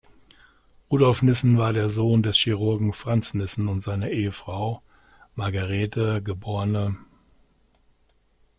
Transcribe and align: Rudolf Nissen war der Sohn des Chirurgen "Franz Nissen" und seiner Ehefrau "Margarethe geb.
Rudolf 0.89 1.21
Nissen 1.21 1.59
war 1.59 1.73
der 1.73 1.87
Sohn 1.87 2.23
des 2.23 2.35
Chirurgen 2.35 2.91
"Franz 2.91 3.35
Nissen" 3.35 3.67
und 3.67 3.81
seiner 3.81 4.09
Ehefrau 4.09 4.81
"Margarethe 5.35 6.23
geb. 6.23 6.43